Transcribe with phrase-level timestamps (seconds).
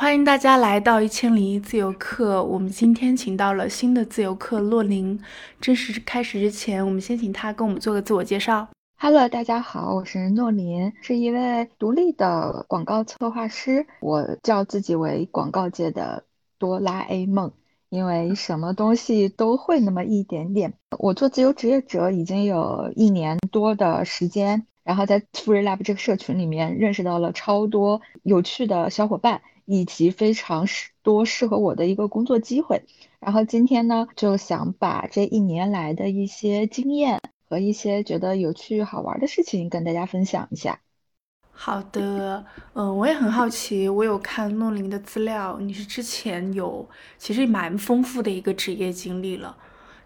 [0.00, 2.40] 欢迎大家来到一千零一自由课。
[2.44, 5.18] 我们今天请到了新的自由课洛林。
[5.60, 8.68] 正式开始之前，我们先请他跟我们做个自我介绍。
[9.00, 13.84] Hello，大家好，我是诺林，是一位独立的广告策划师。
[13.98, 16.22] 我叫自己为广告界的
[16.60, 17.50] 哆啦 A 梦，
[17.88, 20.74] 因为什么东西都会那么一点点。
[21.00, 29.40] 我做自由职业者已经有一年多的时间，然后在 Free Lab 这个社群里面认识到了超多有趣的小伙伴。
[29.70, 32.86] 以及非常适多适合我的一个工作机会，
[33.20, 40.80] 然后今天呢，就想把这一年来的一些经验和一些觉得有趣好玩的事情跟大家分享一下。
[41.52, 49.54] 好的，嗯，我也很好奇，我有看诺林的资料，你是之前有其实蛮丰富的一个职业经历了。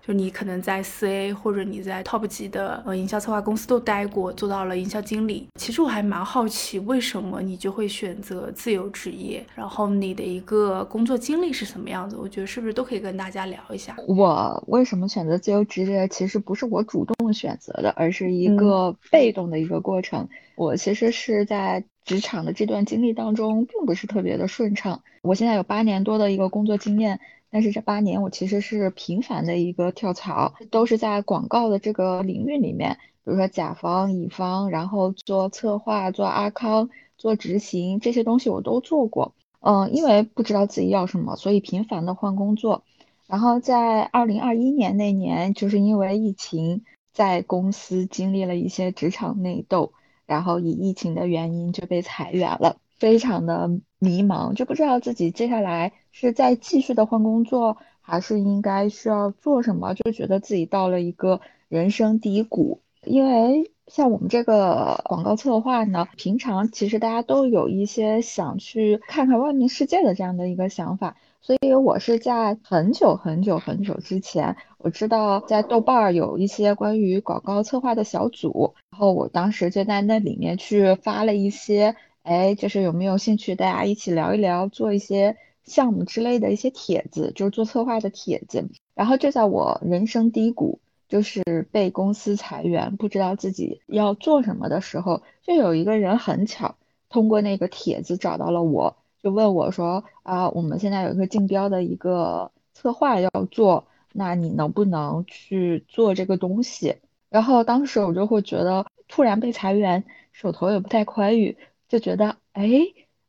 [0.05, 5.47] 就你可能在四 A 或者你在 top 级的呃营销策划公司都待过，做到了营销经理。
[5.55, 9.47] 其实我还蛮好奇，为什么你就会选择自由职业？
[9.55, 12.17] 然后你的一个工作经历是什么样子？
[12.17, 13.95] 我觉得是不是都可以跟大家聊一下？
[14.09, 16.09] 我为什么选择自由职业？
[16.09, 20.29] 其实不是我主动选择的，而是一个被动的一个过程。
[20.57, 25.01] 我其实是在职场的这段经历当中，并不是特别的顺畅。
[25.23, 27.21] 我现在有八年多的一个工作经验。
[27.53, 39.35] 但是这八年我其实是频繁的一个跳槽，都是在广告的这个领域里面，比如说甲方、乙方，然后做策划、做阿康、做执行这些东西我都做过。
[39.61, 42.85] 嗯，因为不知道自己要什么，所以频繁的换工作。
[43.27, 49.93] 然后在二零二一年那年，就是因为疫情，在公司经历了一些职场内斗，
[50.27, 52.79] 然后以疫情的原因就被裁员了。
[52.99, 62.81] 非常的迷茫，就不知道自己接下来是在继续的换工作，还是应该需要做什么，就觉得自己到了一个人生低谷。
[63.05, 81.97] 因为像我们这个广告策划呢，平常其实大家都有一些想去看看外面世界的这样的一个想法，所以我是在很久很久很久之前，我知道在豆瓣儿有一些关于广告策划的小组，然后我当时就在那里面去发了一些。
[82.23, 88.69] 哎，就是有没有兴趣，大家一起聊一聊，做一些项目之类的一些帖子，就是做策划的帖子。
[88.95, 96.77] 然后就在我人生低谷，就是被公司裁员，不知道自己要做什么的时候，就有一个人很巧
[97.09, 106.97] 通过那个帖子找到了我，就问我说啊，我们现在有一个竞标的一个策划要做，那你能不能去做这个东西？
[107.31, 111.57] 然后当时我就会觉得，突然被裁员，手头也不太宽裕。
[111.89, 112.71] 就觉得哎，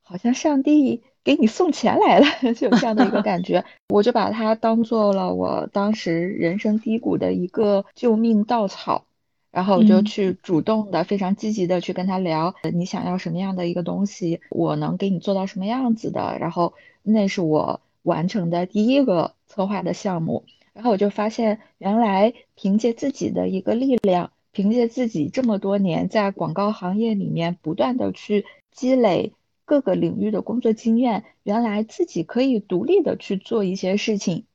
[0.02, 3.64] 好像上帝给你送钱来了， 就有这样的一个 感觉。
[3.90, 9.06] 我就把它当做了我当时人生低谷的一个救命稻草，
[9.52, 16.38] 然后我就去主动的、非常积极的去跟他聊，你想要什么样的一个东西，我能给你做到什么样子的。
[16.40, 16.74] 然后
[17.04, 24.32] 那是我完成的第一个策划的项目，然后我就发现，原来凭借自己的一个力量。
[24.56, 29.34] 凭借自己这么多年在广告行业里面不断的去积累
[29.66, 34.46] 各个领域的工作经验，原来自己可以独立的去做一些事情。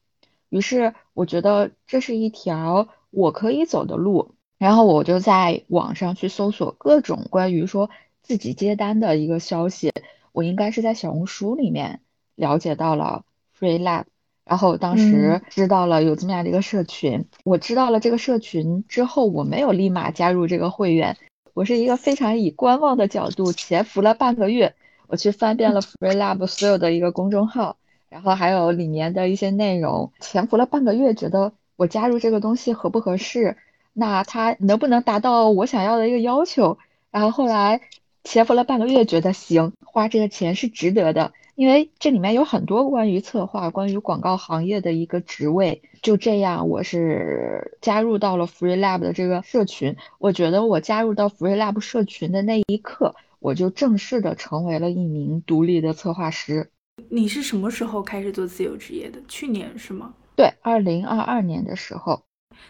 [0.48, 7.90] 于是我觉得这是一条我可以走的路，然后我就在网上去搜索各种关于说
[8.22, 9.92] 自己接单的一个消息。
[10.32, 12.00] 我应该是在小红书里面
[12.34, 13.24] 了解到了
[13.58, 14.04] Free Lab。
[14.44, 21.18] 然后当时知道了有这么样的一个社群，我知道了这个社群之后，我没有立马加入这个会员，
[21.52, 24.74] 我是一个非常以观望的角度潜伏了半个月，
[25.08, 27.76] 我去翻遍了 Free Lab 所有的一个公众号，
[28.08, 33.56] 然后还有里面的一些内容，潜伏了半个月，觉得我加入这个东西合不合适，
[33.92, 36.78] 那它能不能达到我想要的一个要求，
[37.10, 37.80] 然后后来
[38.22, 41.32] 潜伏了半个月，觉得行，花这个钱是值得的。
[41.54, 49.96] 因为这里面有很多关于策划、关于广告行业的一个职位，就这样，我是加入到了 Free Lab 的这个社群。
[50.20, 56.70] 我觉得我加入到 Free Lab 社群的那一刻，我就正式的成为了一名独立的策划师。
[57.08, 59.18] 你是什么时候开始做自由职业的？
[59.28, 60.14] 去年是吗？
[60.36, 62.22] 对，二零二二年的时候。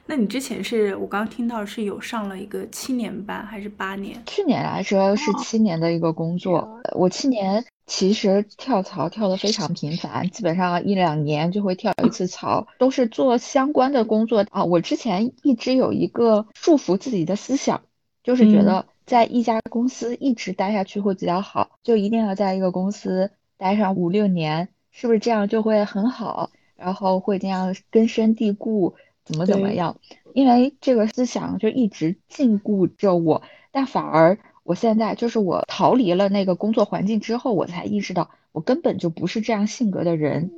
[0.06, 4.22] 那你之前是我刚刚听到是有上了一个七年班还是八年？
[4.26, 7.64] 去年来说是七年的一个工作，我七年。
[7.86, 14.62] 其实跳槽跳得非常频繁，基本上一两年就会跳一次槽，都是做相关的工作啊。
[14.62, 17.80] 我之前一直有一个束缚自己的思想，
[18.22, 26.50] 就是觉得在一家公司一直待下去会比较好，就一定要在一个公司待上五六年，是不是这样就会很好？
[26.76, 28.94] 然后会这样根深蒂固，
[29.24, 29.96] 怎么怎么样？
[30.34, 34.38] 因为这个思想就一直禁锢着我，但反而。
[34.64, 40.50] 我现在就是我逃离了那个工作环境之后，我才意识到我根本就不是这样性格的人，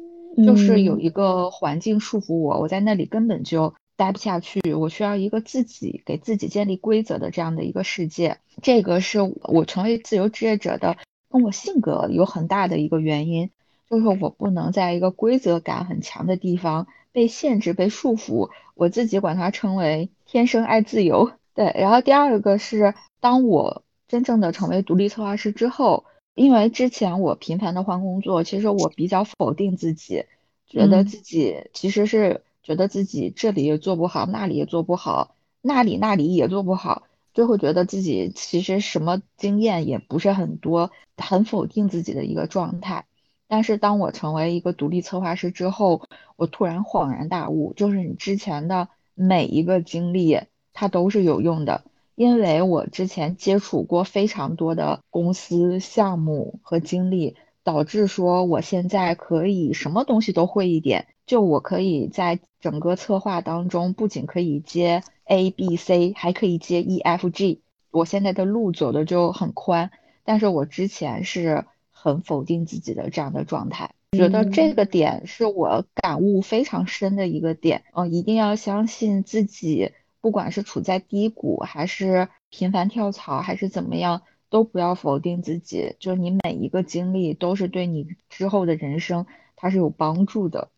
[0.45, 4.73] 就是有一个环境束缚我，我在那里根本就待不下去。
[4.73, 8.39] 我需要一个自己给自己建立规则的这样的一个世界。
[8.63, 10.97] 这个是我成为自由职业者的，
[11.29, 13.51] 跟我性格有很大的一个原因，
[13.91, 18.49] 就是我不能在一个规则感很强的地方被限制、被束缚。
[18.75, 21.33] 我自己管它称为天生爱自由。
[21.55, 26.05] 对，然后第二个是当我真正的成为独立策划师之后。
[26.37, 30.25] 因为之前我频繁的换工作，其实我比较否定自己，
[30.67, 32.41] 觉得自己其实是
[32.71, 37.03] 觉得自己这里也做不好，那里也做不好，那里那里也做不好，
[37.35, 43.07] 就会觉得自己其实什么经验也不是很多，很否定自己的一个状态。
[43.49, 46.03] 但是当我成为一个独立策划师之后，
[46.37, 48.87] 我突然恍然大悟，就是你之前的
[49.17, 50.39] 每一个经历，
[50.73, 51.83] 它都是有用的。
[52.15, 57.35] 因为我之前接触过非常多的公司项目和经历，
[57.65, 61.09] 导致说我现在可以什么东西都会一点。
[61.31, 67.63] 就我可以在整个策划当中，不仅可以接 A、B、C，还可以接 E、F、G。
[67.93, 69.93] 我现在的路走的就很宽，
[70.25, 77.85] 但是我之前是很否定自己的这样的状态，觉得这个点是我感悟非常深的一个点。
[77.93, 79.93] 嗯，一定要相信自己。
[80.21, 85.95] 不管是处在低谷，还是频繁跳槽，还是怎么样，都不要否定自己。
[86.01, 90.71] 就是你每一个经历，都是对你之后的人生，它是有帮助的。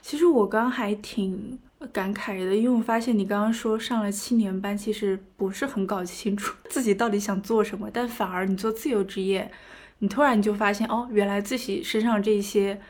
[0.00, 1.58] 其实我刚还挺
[1.92, 9.50] 感慨的，因为我发现你刚刚说上了七年班，其实不是很搞清楚 自己到底想做什么，但反而你做自由职业，
[9.98, 12.80] 你突然就发现，哦，原来自己身上这些，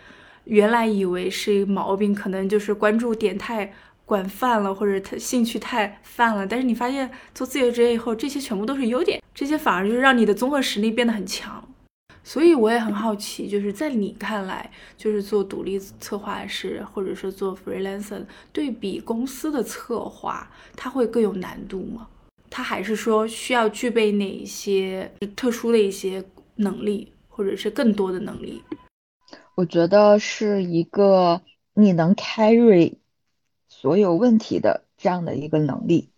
[0.45, 3.73] 原来以为是一个毛病，可能就是关注点太。
[4.09, 11.68] 广泛了，或者他兴趣太泛了，但是你发现做自由职业以后，这些全部都是优点，这些反而就是让你的综合实力变得很强。
[12.29, 18.23] 所以我也很好奇，就是在你看来，就是做独立策划师，或者是做 freelancer，
[18.53, 20.47] 对比公司的策划，
[20.77, 22.07] 它会更有难度吗？
[22.51, 26.23] 它还是说需要具备哪一些特殊的一些
[26.57, 28.63] 能力，或者是更多的能力？
[29.55, 31.41] 我觉得是一个
[31.73, 32.97] 你能 carry。
[33.71, 36.11] 所有问题的这样的一个能力，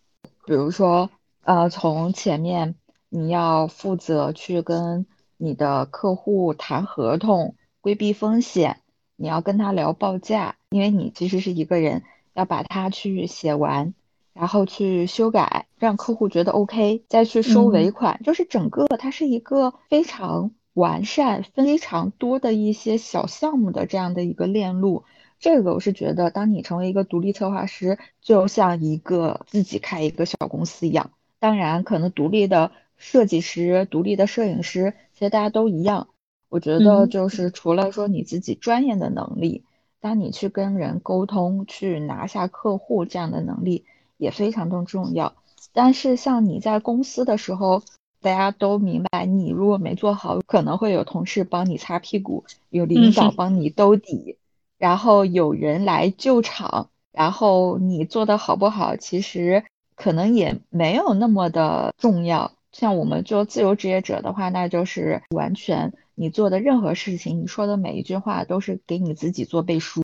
[0.45, 1.09] 比如说，
[1.43, 2.75] 呃，从前面
[3.09, 5.07] 你要负责去跟
[5.43, 8.77] 你的客户谈合同，规避风险，
[9.17, 12.03] 你要跟他聊报价，因为你其实是一个人，
[12.35, 13.95] 要把它去写完，
[14.35, 25.05] 然后去修改，让客户觉得 OK，再去收尾款，就是整个它是一个非常完善、非常多的一些小项目的这样的一个链路。
[25.39, 31.13] 这个我是觉得，当你成为一个独立策划师，就像一个自己开一个小公司一样。
[31.39, 36.09] 当然，可能独立的设计师、独立的摄影师，其实大家都一样。
[36.51, 39.65] 我觉得就是除了说你自己专业的能力，
[40.01, 43.85] 当你去跟人沟通、去拿下客户这样的能力
[44.19, 45.33] 也非常的重要。
[45.73, 47.83] 但是像你在公司的时候，
[48.21, 54.37] 大家都明白，你如果没做好，可能会有同事帮你擦屁股，有领导帮你兜底。
[54.77, 59.65] 然后有人来救场，然后你做的好不好，其实
[59.95, 62.53] 可能也没有那么的重要。
[62.73, 70.03] 像我们做自由职业者的话，那就是完全你做的任何事情，你说的每一句话都是给你自己做背书，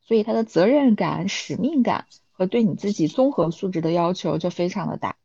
[0.00, 5.16] 所以他的责任感、使命感和对你自己综合素质的要求就非常的大。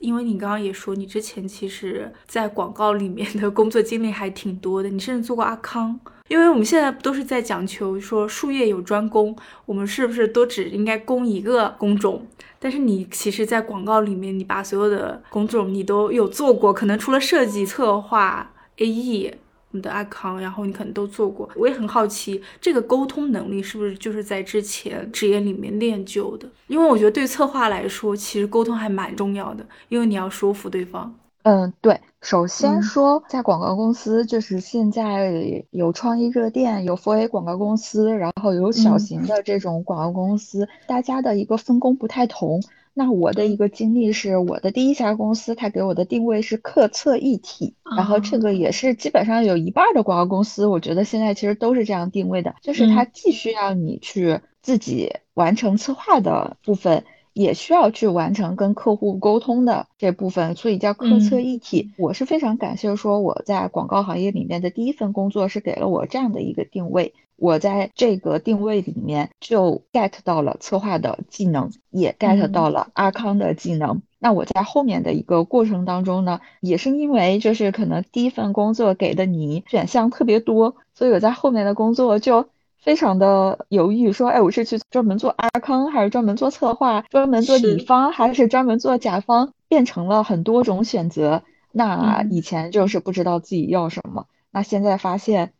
[0.00, 5.98] 因为你刚刚也说，你之前其实在广告里面的工作经历还挺多的，你甚至做过阿康。
[6.26, 12.26] 因为我们现在都是在讲求说术业有专攻，我们是不是都只应该攻一个工种？
[12.58, 19.34] 但是你其实，在广告里面，你把所有的工种你都有做过，可能除了设计、策划、AE，
[19.72, 21.48] 我们的阿康，然后你可能都做过。
[21.56, 26.46] 我也很好奇，这个沟通能力是不是就是在之前职业里面练就的？
[26.66, 31.12] 因为我觉得对策划来说，其实沟通还蛮重要的，因为你要说服对方。
[31.44, 31.98] 嗯，对。
[32.20, 42.62] 首先说，在广告公司，就是现在有创意热电，有 4A 广告公司，然后有小型的这种广告公司，大家的一个分工不太同。
[42.94, 57.04] 那我的一个经历是，我的第一家公司，它给我的定位是客测一体，然后这个也是基本上有一半的广告公司，我觉得现在其实都是这样定位的，就是它既需要你去自己完成策划的部分。
[57.34, 61.90] 也需要去完成跟客户沟通的这部分，所以叫客测一体。
[61.96, 67.14] 我是非常感谢说我在广告行业里面的第一份工作是给了我这样的一个定位。
[67.42, 74.00] 我在这个定位里面就 get 到了策划的技能，也 get 到了阿康的技能。
[74.20, 82.46] 那我在后面的一个过程当中呢，也是因为就是可能第一份工作给的你选项特别多，所以我在后面的工作就
[82.78, 91.42] 非常的犹豫，说，哎，我是去专门做阿康，还是专门做策划，专门做乙方，还是专门做甲方，变成了很多种选择。
[91.72, 95.52] 那以前就是不知道自己要什么，那现在发现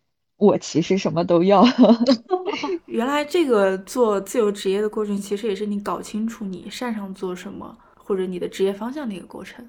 [0.42, 1.64] 我其实什么都要。
[2.86, 7.78] 原来这个做自由职业的过程，其实也是你搞清楚你擅长做什么。
[8.04, 9.64] 或者你的职业方向的一个过程，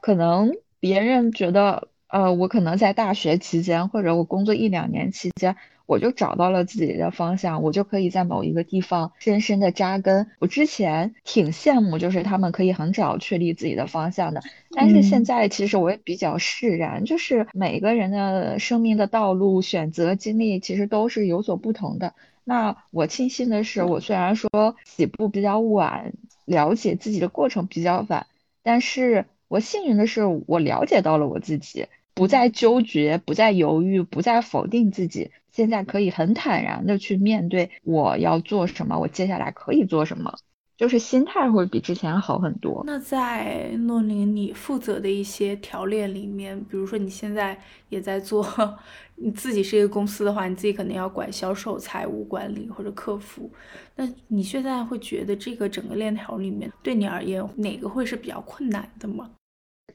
[0.00, 10.30] 可能别人觉得，呃，我可能在大学期间，或者我工作一两年期间，我就找到了自己的方向，我就可以在某一个地方深深的扎根。
[10.38, 14.42] 我之前挺羡慕，就是他们可以很早确立自己的方向的，
[14.76, 22.14] 但是现在其实我也比较释然，就是每个人的生命的道路选择经历其实都是有所不同的。
[22.44, 26.12] 那我庆幸的是，我虽然说起步比较晚。
[26.44, 28.26] 了解自己的过程比较晚，
[28.64, 40.34] 但是我幸运的是，我了解到了我自己，不再纠结，不再犹豫，不再否定自己，现在可以很坦然的去面对我要做什么，我接下来可以做什么。
[40.74, 42.82] 就是心态会比之前好很多。
[42.84, 47.56] 那在诺林，你负责的一些条链里面，比如说你现在
[47.88, 48.44] 也在做，
[49.14, 53.48] 你自己是一个公司的话，你自己可能要管销售、财务管理或者客服。
[53.94, 59.30] 那你现在会觉得这个整个链条里面，对你而言哪个会是比较困难的吗？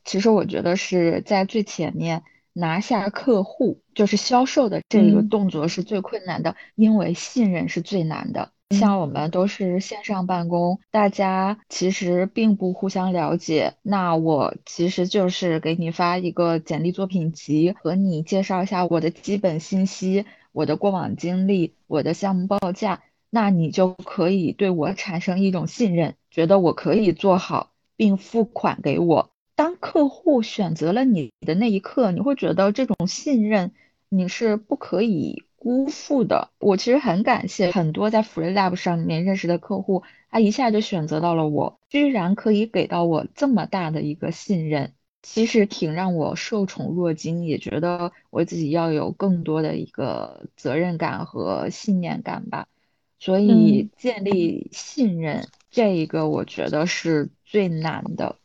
[0.07, 2.23] 其实我觉得是在最前面
[2.53, 8.53] 拿下客户，就是销售的这个动作是最困难的，因为信任是最难的。
[8.69, 13.75] 像我们都是线上办公，大家其实并不互相了解。
[13.81, 29.31] 那我其实就是给你发一个简历作品集，和你介绍一下我的基本信息、我的过往经历、我的项目报价，那你就可以对我产生一种信任，觉得我可以做好，并付款给我。
[29.57, 33.71] 当客户选择了你的那一刻，你会觉得这种信任
[34.07, 35.43] 你是不可以。
[35.59, 52.67] 辜负的，我其实很感谢很多在 FreeLab 上面认识的客户，他一下就选择到了我，居然可以给到我这么大的一个信任，其实挺让我受宠若惊，也觉得我自己要有更多的一个责任感和信念感吧。
[53.19, 58.35] 所以建立信任这一个，我觉得是最难的。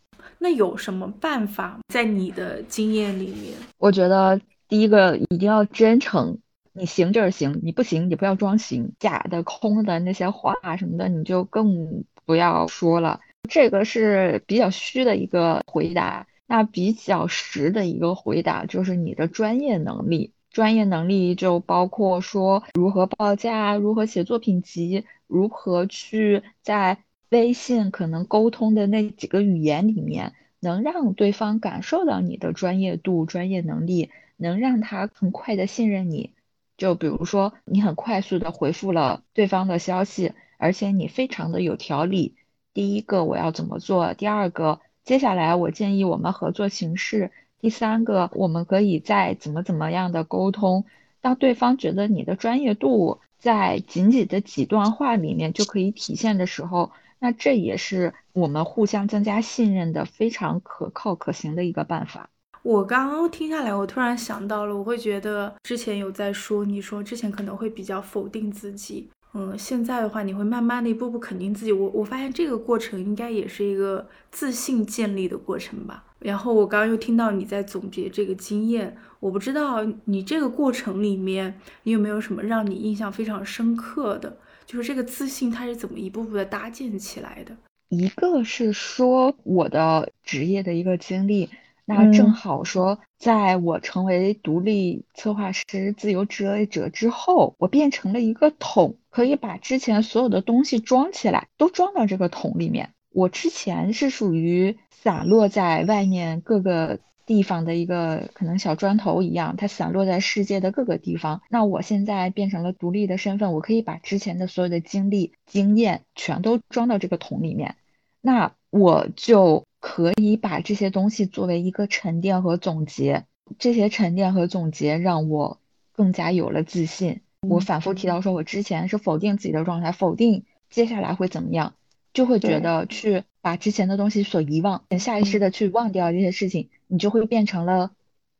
[0.42, 1.78] 那有什么办法？
[1.87, 6.37] 在你的经验里面，我觉得第一个一定要真诚。
[6.72, 13.20] 你行就是行，你不行你不要装行，假的空的那些话什么的你就更不要说了。
[13.49, 20.32] 这个是比较虚的一个回答，那比较实的一个回答就是你的专业能力。
[20.50, 26.99] 专业能力就包括说如何报价，如何写作品集，如何去在
[27.32, 36.34] 微信可能沟通的那几个语言里面，能让对方感受到你的专业度、专业能力，能让他很快的信任你。
[36.76, 42.34] 就比如说，你很快速的回复了对方的消息，而且你非常的有条理。
[42.74, 44.12] 第一个我要怎么做？
[44.12, 47.30] 第二个，接下来我建议我们合作形式。
[47.60, 50.84] 第三个，我们可以再怎么怎么样的沟通。
[51.22, 56.90] 当对方觉得你的专业度在仅仅的几段话里面就可以体现的时候，
[57.23, 62.29] 那这也是我们互相增加信任的非常可靠可行的一个办法。
[62.64, 71.71] 我刚刚听下来，我突然想到了，我会觉得之前有在说，你说之前可能会比较否定自己，嗯，现在的话你会慢慢的一步步肯定自己。
[71.71, 76.05] 我我发现这个过程应该也是一个自信建立的过程吧。
[76.19, 87.57] 然后我刚刚又听到你在总结这个经验，我不知道你这个过程里面你有没有什么让你印象非常深刻的，就是这个自信它是怎么一步步的搭建起来的？
[87.88, 91.50] 一个是说我的职业的一个经历。
[91.85, 102.92] 那正好说，在我成为独立策划师、自由职业者之后，我变成了一个桶，可以把之前所有的东西装起来，都装到这个桶里面。
[103.11, 107.00] 我之前是属于散落在外面各个
[107.32, 111.40] 地方的一个可能小砖头一样，它散落在世界的各个地方。
[111.48, 117.76] 那我现在变成了独立的身份，我可以把之前的所有的经历、经验全都装到这个桶里面。
[118.20, 119.64] 那我就。
[119.84, 123.24] 可以把这些东西作为一个沉淀和总结，
[123.58, 125.58] 这些沉淀和总结让我
[125.90, 127.22] 更加有了自信。
[127.48, 131.74] 我反复提到说，我之前是否定自己的状态，否定接下来会怎么样，
[132.12, 137.92] 就会觉得去把之前的东西所遗忘，下意识的去忘掉这些事情，你就会变成了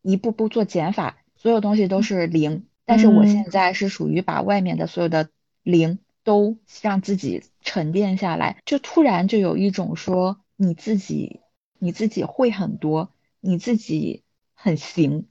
[0.03, 2.65] 一步步做减法，所有东西都是零。
[2.85, 5.29] 但是我现在是属于把外面的所有的
[5.63, 10.39] 零都让自己沉淀下来，就突然就有一种说。
[10.55, 11.41] 你自己
[11.81, 13.11] 你自己会很多，
[13.41, 14.23] 你自己
[14.55, 15.27] 很行，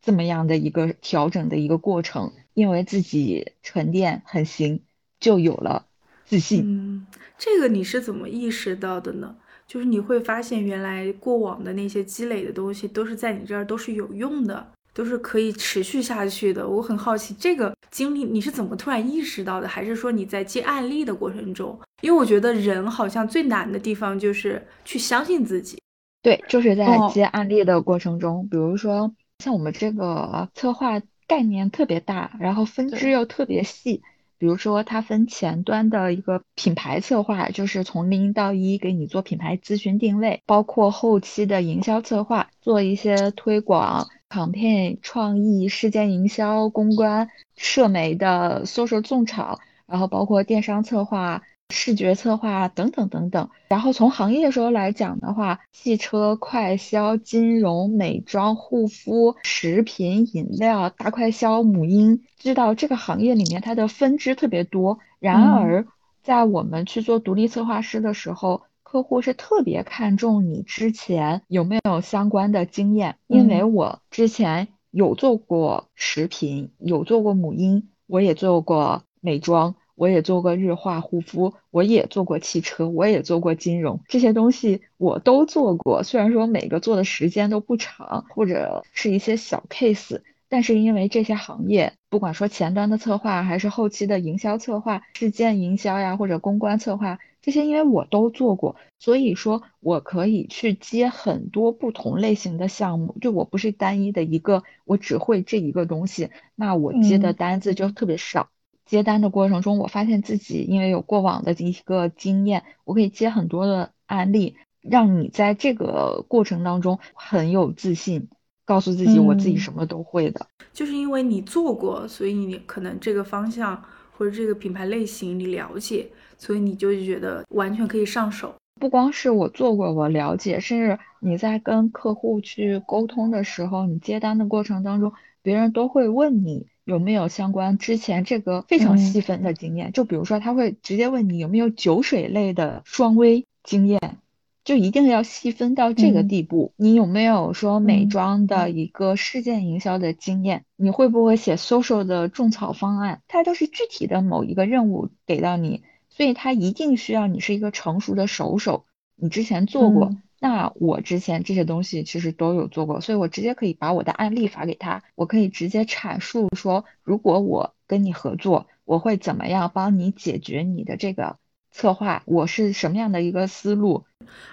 [0.00, 4.82] 这么样的一个调整的一个过程，因为自己沉淀很行，
[5.20, 5.86] 就有了
[6.32, 6.62] 自信。
[6.64, 9.36] 嗯，这个你是怎么意识到的呢？
[9.66, 16.66] 就是你会发现，原来过往的那些积累的东西，都是在你这儿都是有用的，都是可以持续下去的。
[16.66, 19.68] 我很好奇，这个经历你是怎么突然意识到的？
[19.68, 21.78] 还是说你在接案例的过程中？
[22.00, 25.76] 因为我觉得人好像最难的地方就是去相信自己。
[26.22, 34.00] 对，就是在接案例的过程中，比如说像我们这个策划概念特别大，然后分支又特别细。
[34.42, 51.42] 比如说，它分前端的一个品牌策划，就是从零到一给你做品牌咨询定位，包括后期的营销策划，做一些推广、campaign 创意、事件营销、公关、社媒的 social 种草，然后包括电商策划。
[51.72, 65.00] 视觉策划等等等等，然后从行业说来讲的话，汽车、快销、金融、美妆、护肤、食品饮料、大快销、母婴，知道这个行业里面它的分支特别多。
[65.18, 65.86] 然而，
[66.22, 79.74] 在我们去做独立策划师的时候，客户是特别看重你之前有没有相关的经验，因为我之前有做过食品，有做过母婴，我也做过美妆。
[80.02, 86.02] 我也做过日化护肤，我也做过汽车，我也做过金融，这些东西我都做过。
[86.02, 103.14] 虽然说每个做的时间都不长，或者是一些小 case，但是因为这些行业，不管说前端的策划，还是后期的营销策划、事件营销呀，或者公关策划，这些因为我都做过，所以说我可以去接很多不同类型的项目。
[103.20, 108.48] 就我不是单一的一个，我只会这一个东西，那我接的单子就特别少。
[108.92, 118.28] 接单的过程中，我发现自己因为有过往的一个经验，我可以接很多的案例，让你在这个过程当中很有自信，
[118.66, 120.46] 告诉自己我自己什么都会的。
[120.74, 128.54] 就是因为你做过，所以你可能这个方向或者这个品牌类型你了解，所以你就觉得完全可以上手。
[128.78, 136.66] 不光是我做过，我了解，甚至你在跟客户去沟通的时候，你接单的过程当中，别人都会问你。
[136.84, 139.92] 有没有相关之前这个非常细分的经验？
[139.92, 144.18] 就比如说，他会直接问你有没有酒水类的双微经验，
[144.64, 146.72] 就一定要细分到这个地步。
[146.76, 150.64] 你有没有说美妆的一个事件营销的经验？
[150.76, 153.22] 你会不会写 social 的种草方案？
[153.28, 160.16] 它都是具体的某一个任务给到你，所以它一定需要你是一个成熟的熟手，你之前做过。
[160.42, 171.36] 那我之前这些东西其实都有做过，所以我直接可以把我的案例发给他，我可以直接阐述说，如果我跟你合作，我会怎么样帮你解决你的这个
[171.70, 174.04] 策划，我是什么样的一个思路。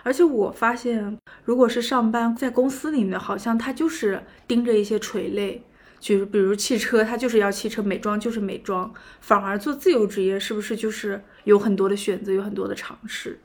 [0.03, 5.59] 而且我发现，如果是上班在公司里面，好像他就是盯着一些垂类，
[5.99, 8.93] 就是比如汽车，他就是要汽车；美妆就是美妆。
[9.21, 13.39] 反而做自由职业，是不是就是有很多的选择，有很多的尝试？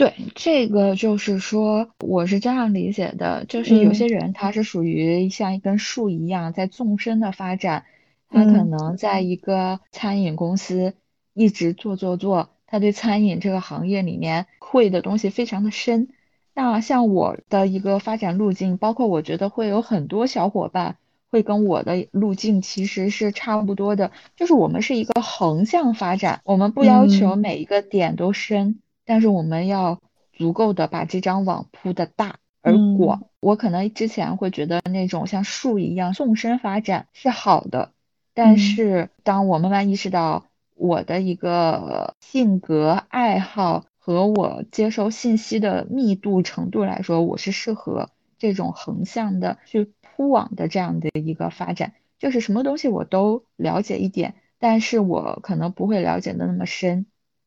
[0.00, 7.84] 对，这个就是说，我是这样理解的，就是有些人他是属于像一根树一样在纵深的发展，
[8.30, 10.94] 他可能在一个餐饮公司
[11.34, 16.08] 一直做做做，他对餐饮这个行业里面会的东西非常的深。
[16.54, 20.96] 那像我的一个发展路径，包括我觉得会有很多小伙伴
[21.30, 28.78] 会跟我的路径其实是差不多的，就是我们是一个横向发展，我们不要求每一个点都深。
[29.10, 29.98] 但是我们要
[30.32, 33.24] 足够的把这张网铺的大而广。
[33.40, 37.90] 我可能之前会觉得那种像树一样纵深发展是好的，
[38.34, 40.44] 但是当我慢慢意识到
[40.76, 57.06] 我的一个性格爱好和我接收信息的密度程度来说，我是适合这种横向的去铺网的这样的一个发展，就是什么东西我都了解一点，但是我可能不会了解的那么深，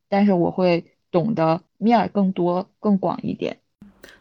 [0.10, 0.90] 但是我会。
[1.14, 3.60] 懂得面儿更多、更广一点。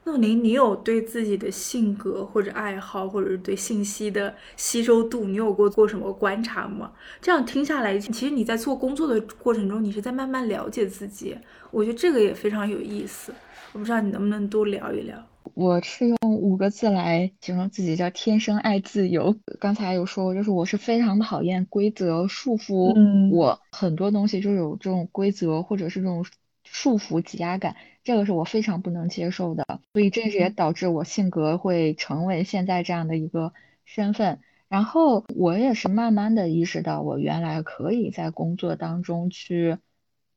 [0.05, 6.93] 那您，你有对自己的性格或者爱好，或者是对信息的吸收度，你有过做什么观察吗？
[7.21, 11.37] 这样听下来，其实你在做工作的过程中，你是在慢慢了解自己。
[11.71, 13.33] 我觉得这个也非常有意思。
[13.73, 15.17] 我不知道你能不能多聊一聊。
[15.55, 19.35] 我是用五个字来形容自己，叫天生爱自由。
[19.59, 22.93] 刚才有说过，就是我是非常讨厌规则束缚
[23.31, 26.25] 我，很多东西就有这种规则或者是这种。
[26.75, 33.53] 束缚、挤压感，这个是我非常不能接受的，所以这也导致我性格会成为现在这样的一个
[33.85, 34.41] 身份。
[34.69, 39.77] 然后我也是慢慢的意识到，我原来可以在工作当中去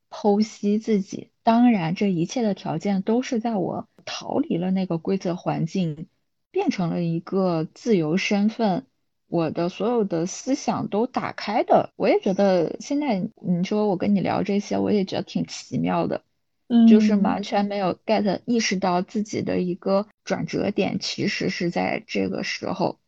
[0.10, 1.32] 剖析自己。
[1.41, 6.08] 当然，这一切的条件都是在我逃离了那个规则环境，
[6.52, 8.86] 变成了一个自由身份，
[9.28, 11.92] 我的所有的思想都打开的。
[11.96, 16.22] 我也觉得现在你说我跟你聊这些，我也觉得挺奇妙的，
[16.68, 23.00] 嗯就是完全没有 get 意识到自己的一个转折点，其实是在这个时候。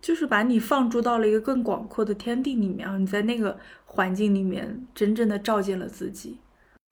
[0.00, 6.38] 就是把你放逐到了一个更广阔的天地里面，你在那个环境里面真正的照见了自己。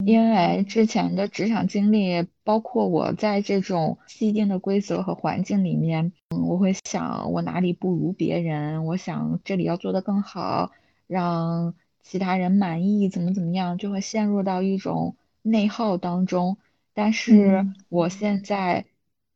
[0.04, 10.72] 因为之前的职场经历，包括我在这种既定的规则和环境里面，嗯，我会想我哪里不如别人，我想这里要做得更好，
[11.06, 16.58] 让其他人满意，怎么怎么样，就会陷入到一种内耗当中。
[16.92, 18.84] 但是我现在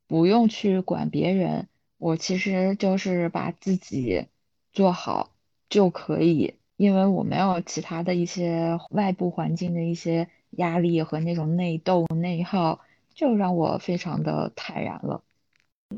[0.06, 1.68] 不用去管别人。
[1.98, 4.26] 我其实就是把自己
[4.72, 5.30] 做好
[5.68, 12.80] 就可以，因为我没有其他的一些外部环境的一些压力和那种内斗内耗，
[13.14, 15.22] 就让我非常的坦然了。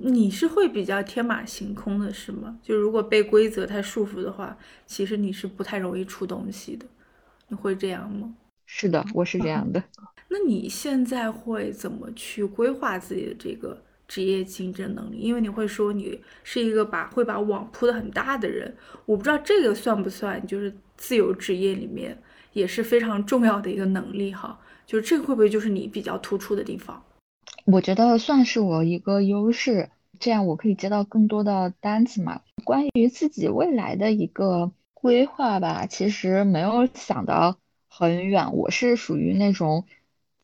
[0.01, 2.59] 你是会比较天马行空的，是吗？
[2.63, 6.87] 就如果被规则太束缚的话，其实你是不太容易出东西的。
[7.49, 8.35] 你会这样吗？
[8.67, 9.83] 是的，我是这样的。
[10.29, 13.83] 那你现在会怎么去规划自己的这个？
[14.11, 22.21] 职业竞争能力，因为你会说你是一个把会把网铺的很大的人，我不知道这个算不算，就是自由职业里面
[22.53, 27.03] 也是非常重要的一个能力哈，就是这个会不会就是你比较突出的地方？
[27.65, 32.41] 我觉得算是我一个优势，这样我可以接到更多的单子嘛。
[32.65, 37.59] 关于自己未来的一个规划吧，其实没有想到
[37.89, 39.85] 很远，我是属于那种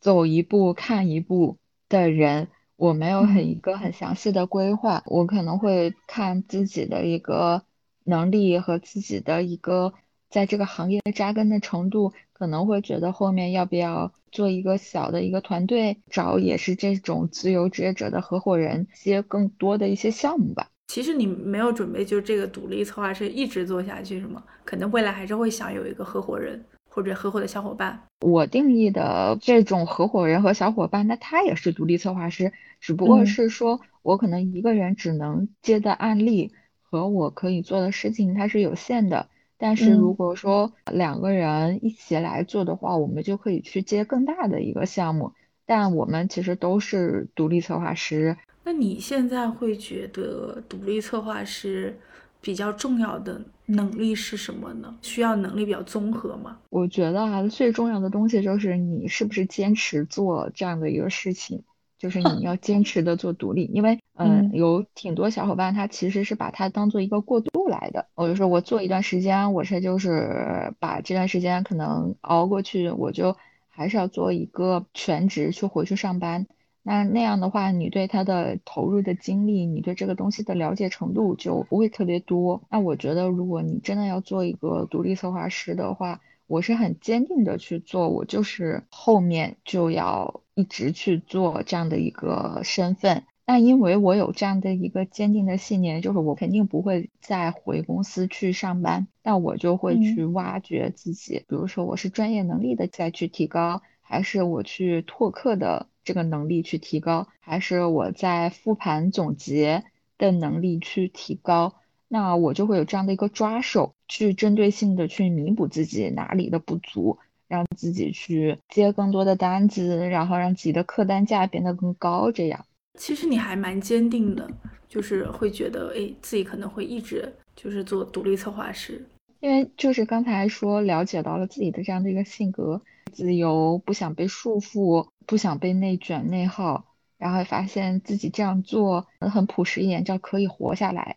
[0.00, 1.56] 走一步看一步
[1.88, 2.48] 的人。
[2.76, 7.62] 我没有很一个很详细的规划，我可能会看自己的一个
[8.04, 9.94] 能力和自己的一个
[10.30, 20.68] 在这个行业扎根的程度，可能会觉得后面要不要做一个小的一个团队，找也是这种自由职业者的合伙人接更多的一些项目吧。
[20.88, 24.42] 其实你没有准备就这个独立策划师一直做下去是吗？
[24.64, 26.64] 可能未来还是会想有一个合伙人。
[26.88, 45.32] 或者合伙的小伙伴，我定义的这种合伙人和小伙伴，那他也是独立策划师，只不过是说我可能一个人只能接的案例和我可以做的事情它是有限的，但是如果说两个人一起来做的话，我们就可以去接更大的一个项目，
[45.64, 48.36] 但我们其实都是独立策划师。
[48.64, 51.98] 那你现在会觉得独立策划师？
[52.38, 54.94] 比较重要的能力是什么呢？
[55.02, 56.58] 需要能力比较综合吗？
[56.70, 61.64] 我觉得啊，最重要的东西就是你是不是坚持做这样的一个事情，
[62.06, 63.68] 就是你要坚持的做独立。
[63.74, 68.06] 因为，嗯，有挺多小伙伴他其实是把它当做一个过渡来的。
[68.14, 73.36] 我就说我做一段时间，我这就是把这段时间可能熬过去，我就
[73.68, 76.46] 还是要做一个全职去回去上班。
[76.84, 82.62] 那那样的话，你对他的投入的精力，你对这个东西的了解程度就不会特别多。
[82.70, 93.22] 那我觉得，如果你真的要做一个独立策划师的话，我是很坚定的去做，我就是后面就要一直去做这样的一个身份。
[93.46, 105.86] 那因为我有这样的一个坚定的信念，就是我肯定不会再回公司去上班，那我就会去挖掘自己，比如说我是专业能力的再去提高，还是我去拓客的。
[106.06, 109.82] 这个能力去提高，还是我在复盘总结
[110.18, 111.74] 的能力去提高，
[112.06, 122.30] 那我就会有这样的一个抓手，去针对性的去弥补自己哪里的不足，让自己去接更多的单子，然后让自己的客单价变得更高。
[122.32, 122.64] 这样，
[122.98, 124.48] 其实你还蛮坚定的，
[124.88, 129.04] 就是会觉得，哎，自己可能会一直就是做独立策划师，
[129.40, 132.82] 因为就是刚才说了解到了自己的这样的一个性格。
[133.12, 136.84] 自由，不想被束缚，不想被内卷内耗，
[137.16, 141.16] 然后发现自己这样做很朴实一点，叫可以活下来，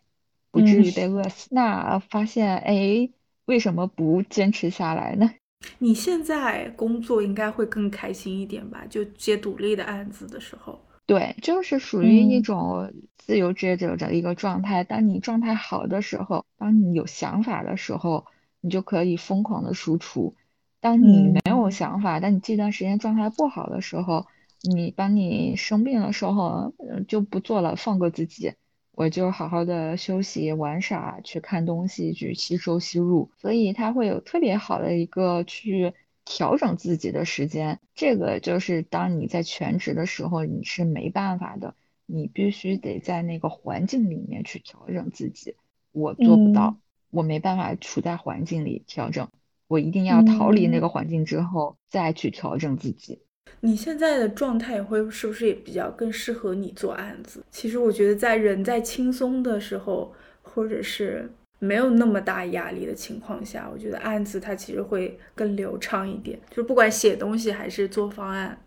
[0.49, 1.49] 不至于被饿死。
[1.51, 3.09] 那发现，哎，
[3.45, 5.31] 为什么不坚持下来呢？
[5.79, 8.85] 你现在工作应该会更开心一点吧？
[8.89, 14.83] 就接独立的案子的时候，对，就是属于一种自由职业者的一个状态。
[14.83, 18.25] 当你状态好的时候，当你有想法的时候，
[18.61, 20.35] 你就可以疯狂的输出。
[20.81, 24.27] 当你没有想法，但你这段时间状态不好的时候，
[24.61, 26.73] 你当你生病的时候，
[27.07, 28.53] 就不做了，放过自己，
[28.99, 35.93] 我就好好的休息、玩耍、去看东西、去吸收吸入，所以它会有特别好的一个去
[36.25, 37.79] 调整自己的时间。
[37.95, 41.75] 这个就是当你在全职的时候，你是没办法的，
[42.07, 45.55] 你必须得在那个环境里面去调整自己。
[45.93, 46.75] 我做不到，
[47.09, 49.29] 我没办法处在环境里调整。
[49.69, 53.21] 我一定要逃离那个环境之后，再去调整自己。
[53.61, 57.43] 你现在的状态会是不是也比较更适合你做案子？
[57.51, 66.39] 其实我觉得在人在轻松的时候，或者是没有那么大压力的情况下，我觉得案子它其实会更流畅一点。
[66.49, 68.57] 就是不管写东西还是做方案，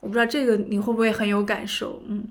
[0.00, 2.02] 我不知道这个你会不会很有感受？
[2.06, 2.24] 嗯，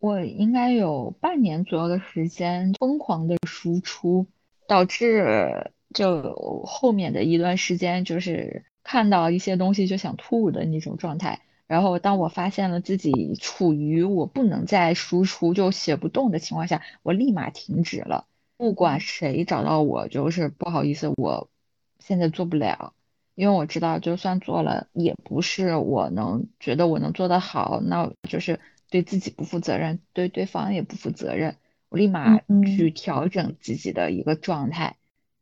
[0.00, 4.26] 我应该有半年左右的时间疯狂的输出，
[4.66, 11.38] 导致就后面的一段时间就是看到一些东西就想吐的那种状态。
[11.68, 18.26] 然后，当我发现了自己处于我不能再输出就写不动的情况下，我立马停止了。
[18.56, 21.50] 不管谁找到我，就是不好意思，我
[21.98, 22.94] 现在做不了，
[23.34, 31.56] 因为我知道，就算做了，也不是我能觉得我能做得好，那就是对自己不负责任，对对方也不负责任。
[31.90, 32.40] 我立马
[32.76, 34.96] 去调整自己的一个状态，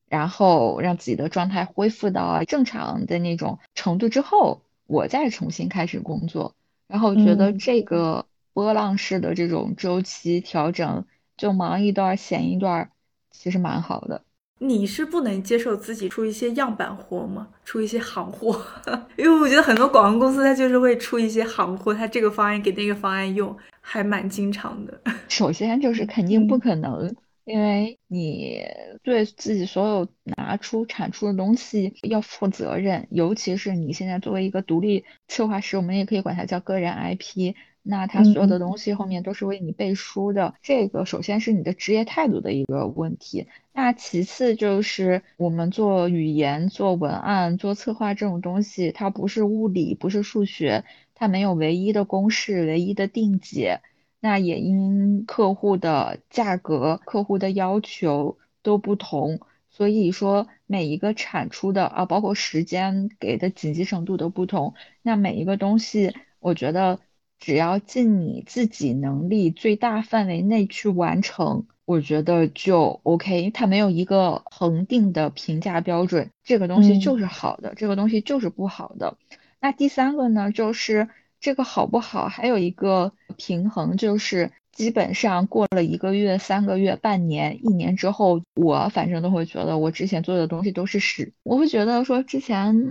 [0.09, 4.61] 然后让自己的状态恢复到正常的那种程度之后。
[4.87, 6.55] 我再重新开始工作，
[6.89, 11.05] 然后觉得这个波浪式的这种周期调整，
[11.37, 12.91] 就忙一段闲一段，
[13.31, 14.23] 其实蛮好的。
[14.59, 17.49] 你是不能接受自己出一些样板货吗？
[17.65, 18.59] 出一些行货？
[19.19, 24.99] 因为我觉得很多广告公司它就是会出一些行货，它这个方案给那个方案用，还蛮经常的。
[25.29, 27.15] 首先就是肯定不可能。
[27.47, 28.61] 因为你
[29.05, 40.55] 对自己所有拿出产出的东西要负责任，尤其是你现在作为一个独立策划师，我们也可以管它叫个人 IP，那他所有的东西后面都是为你背书的。
[40.61, 53.83] 这个首先是你的职业态度的一个问题，那其次就是我们做语言、做文案、做策划这种东西，它不是物理，不是数学，它没有唯一的公式、唯一的定解。
[54.27, 59.39] 那也因客户的价格、客户的要求都不同，
[59.71, 64.75] 所以说每一个产出的啊，包括时间给的紧急程度都不同。
[65.01, 66.99] 那每一个东西，我觉得
[67.39, 73.53] 只要尽你自己能力最大范围内去完成，我觉得就 OK。
[73.53, 79.19] 它没有一个恒定的评价标准，这个东西就是好的，这个东西就是不好的。
[79.61, 81.09] 那第三个呢，就是。
[81.47, 82.27] 这个好不好？
[82.27, 91.33] 还有一个平衡，就是基本上过了一个月、三个月、半年、一年之后，我反正都会觉得我之前做的东西都是屎。
[91.45, 92.91] 我会觉得说之前，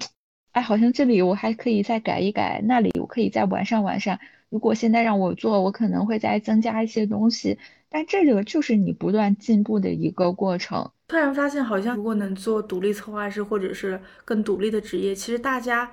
[0.53, 4.21] 哎，好像这里我还可以再改一改，那里我可以再完善完善。
[4.49, 7.59] 如果现在让我做，我可能会再增加一些东西。
[7.89, 10.89] 但这个就是你不断进步的一个过程。
[11.09, 15.91] 突然发现，好像如果能做独立策划师或者是更独立的职业，其实大家。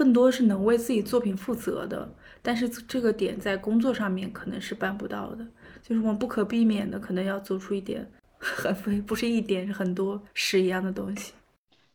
[0.00, 2.10] 更多是能为自己作品负责的，
[2.40, 5.44] 但是这个点在工作上面可能是办不到的，
[5.82, 8.10] 就是我们不可避免的可能要做出一点
[8.40, 11.34] 很非不是一点是很多屎一样的东西。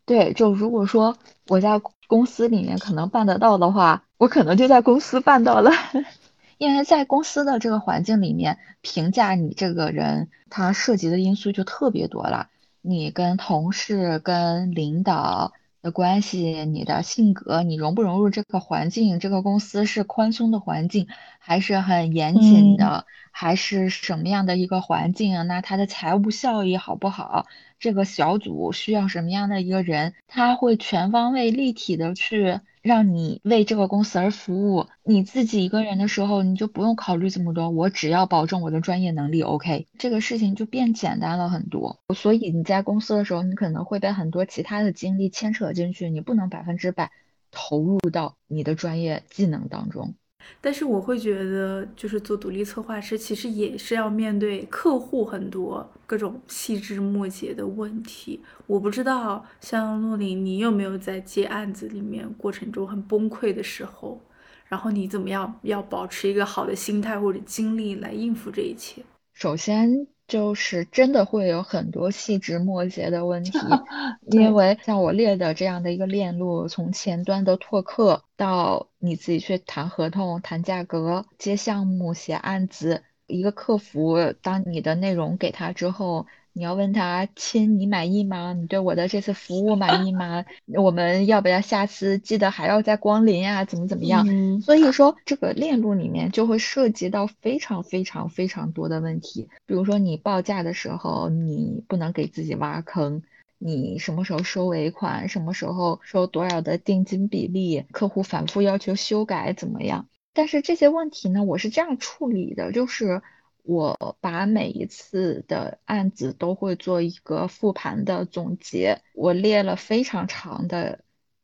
[0.06, 5.72] 对，就如果说我在公司里面可能办得到的话，我可能就在公司办到了，
[6.60, 12.50] 因为在公司的这个环境里面，评价你这个人，他涉及的因素就特别多了，
[12.84, 15.54] 你跟同事、跟领导。
[15.86, 19.20] 的关系，你的性格，你融不融入这个环境？
[19.20, 23.06] 这个公司是宽松的环境，还是很严谨的？
[23.30, 25.44] 还是什么样的一个环境啊？
[25.44, 27.46] 那它的财务效益好不好？
[27.78, 30.16] 这个小组需要什么样的一个人？
[30.28, 32.62] 他会全方位、立体的去。
[32.86, 42.00] 让你为这个公司而服务，你自己一个人的时候，你就不用考虑这么多，我只要保证我的专业能力，OK，这个事情就变简单了很多。
[42.16, 47.10] 所以你在公司的时候，你可能会被很多其他的精力牵扯进去，你不能百分之百
[47.50, 50.14] 投入到你的专业技能当中。
[50.62, 58.42] 但是我会觉得，就是做独立策划师，其实也是要面对客户很多各种细枝末节的问题。
[58.68, 64.22] 我不知道，像洛林，你有没有在接案子里面过程中很崩溃的时候？
[64.68, 69.04] 然后你怎么样要保持一个好的心态或者精力来应付这一切？
[69.34, 70.08] 首先。
[70.28, 73.52] 就是真的会有很多细枝末节的问题，
[74.32, 86.26] 因为像我列的这样的一个链路，从前端的拓客到你自己去谈合同、谈价格、接项目、写案子，一个客服当你的内容给他之后。
[86.58, 88.54] 你要问他亲，你满意吗？
[88.54, 90.46] 你对我的这次服务满意吗？
[90.82, 93.66] 我们要不要下次记得还要再光临啊？
[93.66, 94.26] 怎么怎么样？
[94.62, 103.22] 所以说这个链路里面就会涉及到非常非常非常多的问题，比如说你报价的时候，你不能给自己挖坑，
[103.58, 110.08] 你什么时候收尾款，什么时候收多少的定金比例，客户反复要求修改怎么样？
[110.34, 113.22] 但是这些问题呢，我是这样处理的，就是。
[113.66, 121.00] 我把每一次的案子都会做一个复盘的总结，我列了非常长的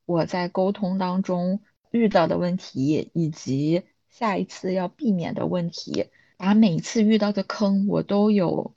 [0.05, 6.07] 我在沟通当中遇到的问题，以及下一次要避免的问题，
[6.37, 8.75] 把每一次遇到的坑我都有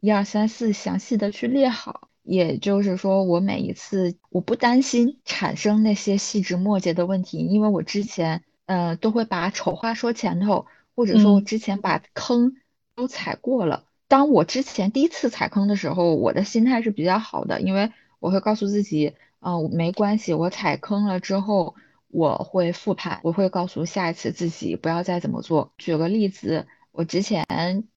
[0.00, 2.08] 一二三四详细的去列好。
[2.22, 10.64] 也就是说，我每一次我不担心产生那些细枝末节的问题，因为我之前呃都会把丑话说前头，
[10.96, 12.56] 或者说我之前把坑
[12.94, 13.84] 都踩过了。
[14.08, 21.74] 当我之前第一次踩坑的时候，我的心态是比较好的，因为我会告诉自己，嗯，没关系，我踩坑了之后
[22.08, 25.72] 我会复盘，我会告诉下一次自己不要再怎么做。
[25.78, 27.44] 举个例子，我之前。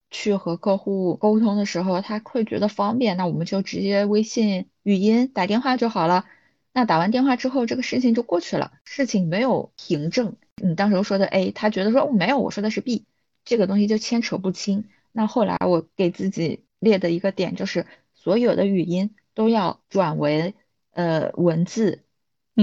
[0.10, 6.24] 去和客户沟通的时候，他会觉得方便，那我们就直接微信语音打电话就好了。
[6.72, 10.38] 那打完电话之后，这个事情就过去了，事情没有凭证。
[10.56, 13.04] 你当时说的 A，他觉得说没有，我说的是 B，
[13.48, 14.90] 这个东西就牵扯不清。
[15.14, 20.54] 那后来我给自己列的一个点就是，所有的语音都要转为
[20.92, 22.04] 呃文字，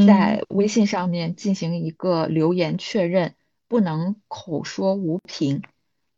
[0.06, 3.34] 在微信上面进行一个留言确认，
[3.66, 5.62] 不能口说无凭。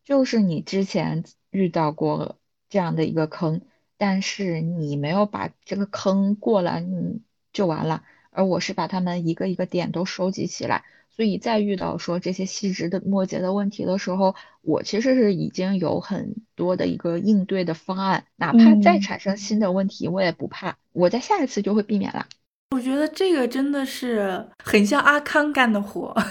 [0.04, 2.36] 就是你之前遇到过
[2.68, 3.62] 这样的一个坑，
[3.96, 8.02] 但是你没有把这个坑过了，你就完了。
[8.36, 22.26] 而我是把他们一个一个点都收集起来，所以在遇到说这些细枝的末节的问题的时候，我其实是已经有很多的一个应对的方案，哪怕再产生新的问题，我也不怕，我在下一次就会避免了。
[22.70, 26.14] 我觉得这个真的是很像阿康干的活。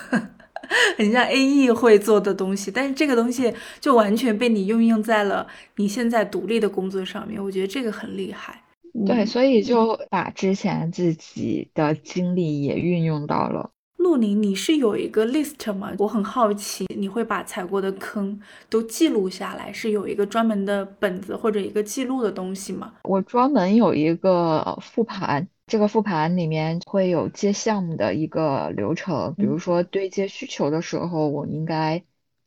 [0.97, 8.63] 很像 A E 会做的东西，但是这个东西就完全被你运用在了你现在独立的工作上面，我觉得这个很厉害。
[9.05, 13.71] 对，所以就把之前自己的经历也运用到了。
[13.97, 15.91] 陆宁，你是有一个 list 吗？
[15.97, 22.93] 我很好奇，你会把踩过的坑都记录下来，是有一个专门的本子或者一个记录的东西吗？
[23.03, 25.47] 我专门有一个复盘。
[25.67, 32.03] 这个复盘里面会有接项目的一个流程，比如说对接需求的时候，我应该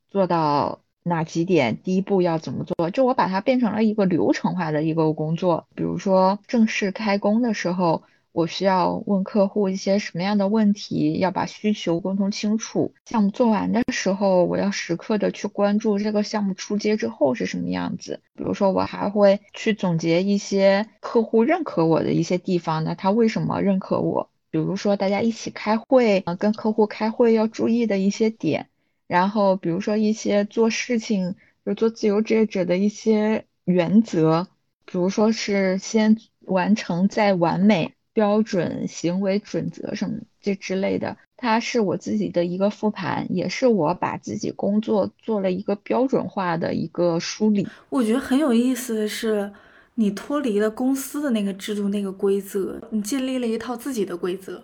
[0.09, 1.79] 做到哪几点？
[1.83, 2.91] 第一步要怎么做？
[2.91, 8.03] 就我把它变成了一个流程化的一个工作，比如说正式开工的时候。
[8.31, 12.93] 我需要问客户一些什么样的问题，要把需求沟通清楚。
[13.07, 18.21] 项目做完的时候，我要时刻的去关注这个项目出街之后是什么样子。
[18.37, 24.29] 比如说，我还会去总结一些客户认可我的一些地方，那他为什么认可我？
[24.51, 28.69] 比如说，大家一起开会，啊，跟客户开会要注意的一些点。
[29.09, 31.35] 然后，比如说一些做事情，
[31.67, 34.47] 就做自由职业者的一些原则，
[34.85, 37.95] 比如说是先完成再完美。
[38.15, 47.69] 标准行为准则什么这之类的，它是我自己的一个复盘，也是我把自己工作做了一个标准化的一个梳理。
[47.91, 49.53] 我觉得很有意思的是，
[49.95, 54.61] 你脱离了公司的那个制度、那个规则，你建立了一套自己的规则，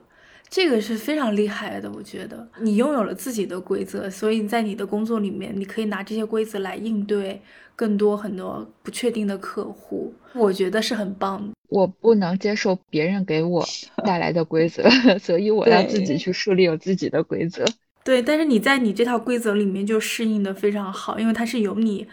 [0.49, 1.91] 这个是非常厉害的。
[1.91, 7.41] 我觉得你拥有了自己的规则，所以在你的工作里面，你可以拿这些规则来应对
[7.75, 11.55] 更多很多不确定的客户，我觉得是很棒的。
[11.69, 13.67] 我不能接受别人给我
[14.05, 17.65] 带来的规则， 所以我要自己去树立有自己的规则。
[18.05, 22.07] 对，但是你在你这套规则里面就适应的非常好，因为它是由你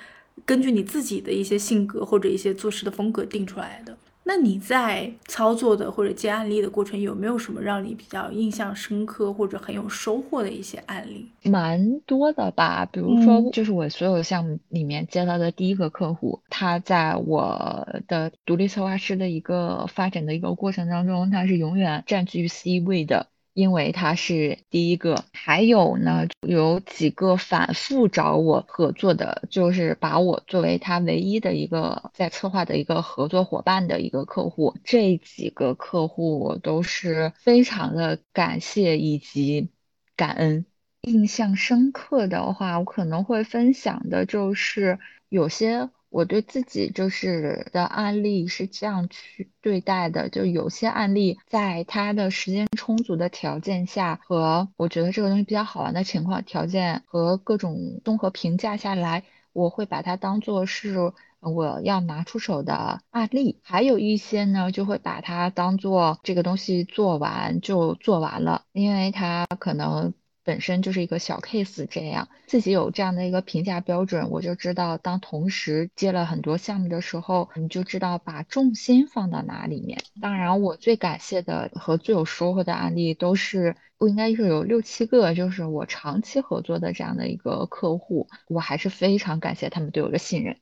[0.46, 3.96] 根据你自己的一些性格或者一些做事的风格定出来的。
[4.34, 11.28] 那你在操作的或者接案例的过程，有没有什么让你比较印象深刻或者很有收获的一些案例？
[11.44, 23.28] 蛮多的吧，比如说，就是我所有项目里面接到的第一个客户，他在我的独立策划师的一个发展的一个过程当中，他是永远占据 C 位的。
[23.54, 34.76] 因为他是第一个，还有呢，有几个反复找我合作的，就是把我作为他唯一的一个在策划的一个合作伙伴的一个客户。
[34.84, 39.70] 这几个客户我都是非常的感谢以及
[40.16, 40.66] 感恩。
[41.02, 45.90] 印象深刻的话，我可能会分享的就是有些。
[46.12, 63.58] 我对自己就是的案例是这样去对待的，就有些案例在他的时间充足的条件下，和我觉得这个东西比较好玩的情况条件和各种综合评价下来，我会把它当做是我要拿出手的案例。
[63.64, 70.14] 还有一些呢，就会把它当做这个东西做完就做完了，因为它可能。
[70.44, 80.00] 本身就是一个小 case，这样自己有这样的一个评价标准，我就知道当同时接了很多项目的时候，你就知道把重心放到哪里面。
[80.20, 90.58] 当然，我最感谢的和最有收获的案例都是，不应该是有六七个，就是我长期合作的这样的一个客户，我还是非常感谢他们对我的信任。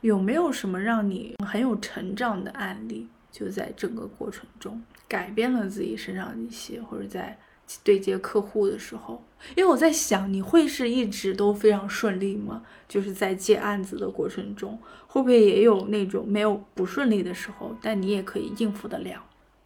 [0.00, 3.06] 有没有什么让你很有成长的案例？
[3.30, 7.38] 就在整个过程中改变了自己身上一些，或者在。
[7.82, 9.22] 对接客户的时候，
[9.56, 12.62] 因为我在想，你会是一直都非常顺利吗？
[12.88, 17.74] 就是在接案子的过程中，会不会也有那种没有不顺利的时候？
[17.80, 19.22] 但你也可以应付得了，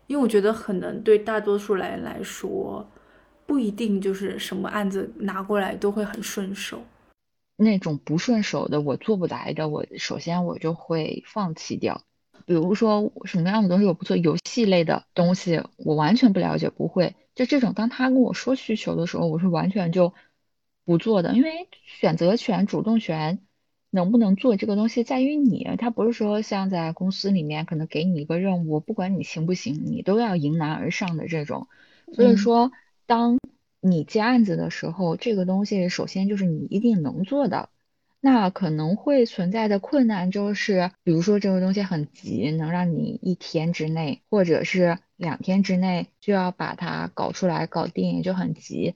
[0.06, 2.86] 因为我觉得可能对大多数人来说，
[3.44, 6.80] 不一定就是什么案子拿过来都会很顺手。
[7.56, 12.02] 那种不顺手的，我做不来的，我首先我就会放弃掉。
[12.44, 17.16] 比如说什么样的东西我不做，游戏类的东西我完全不了解，不会。
[17.36, 20.14] 就这种，当他跟我说需求的时候，我是完全就
[20.84, 21.34] 不做的。
[21.34, 23.40] 因为选择权、主动权
[23.90, 31.68] 能不能做这个东西在于你，他不是说像在公司里面可能给你一个任务，不管你行不行，你都要迎难而上的这种。
[32.12, 32.72] 所以说，
[33.04, 33.38] 当
[33.80, 37.68] 你接案子的时候，这个东西首先就是你一定能做的。
[38.18, 48.94] 那可能会存在的困难就是，比如说这个东西很急，能让你一天之内或者是两天之内就要把它搞出来搞定，就很急。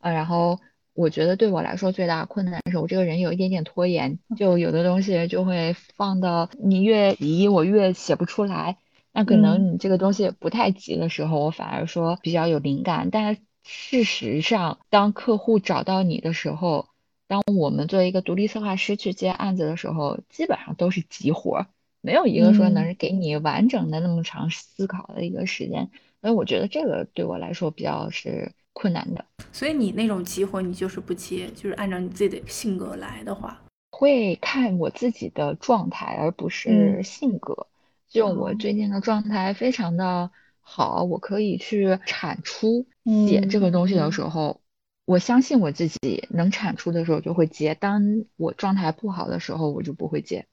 [0.00, 0.60] 呃，然后
[0.94, 8.76] 我觉得对我来说最大的困难是我这个人有一点点拖延，就有的东西就会放到你越急我越写不出来。
[9.12, 13.10] 那可能你这个东西不太急的时候，我反而说比较有灵感。
[13.10, 16.86] 但事实上，当客户找到你的时候，
[17.26, 21.66] 当我们作为一个独立策划师去接案子的时候，基本上都是急活，
[22.00, 25.90] 没有一个说能给你完整的那么长思考的一个时间。
[26.20, 29.24] 所以我觉得这个对我来说比较是困难的。
[29.52, 37.66] 所以你那种急活，你就是不接，就是按照你自己的性格来的话，会看我自己的状态，而不是性格。
[38.08, 40.30] 就我最近的状态非常的
[40.60, 42.86] 好，我可以去产出
[43.28, 44.60] 写这个东西的时候。
[45.04, 50.46] 我相信我自己能产出的时候就会接，当我状态不好的时候，我就不会接。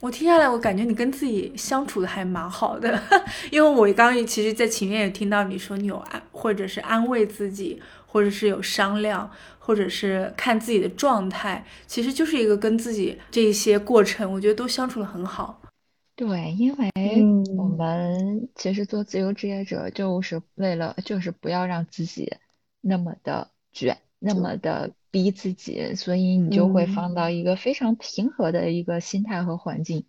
[0.00, 3.02] 我听下来，我感觉你跟自己相处的还蛮好的，
[3.50, 9.28] 因为我刚刚其实，在前面也听到你说你有安，或者是安慰自己，或者是有商量，
[9.58, 15.60] 或者是看自己的状态，其实就是一个跟自己这些过程，我觉得都相处的很好。
[16.14, 16.90] 对，因为
[17.56, 22.32] 我们其实做自由职业者，就是为了就是不要让自己
[22.80, 30.04] 那么的卷，那么的逼自己，所以你就会放到一个非常平和的一个心态和环境。